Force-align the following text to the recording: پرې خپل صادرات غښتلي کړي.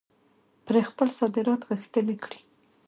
پرې 0.65 0.81
خپل 0.89 1.07
صادرات 1.19 1.61
غښتلي 1.69 2.15
کړي. 2.23 2.39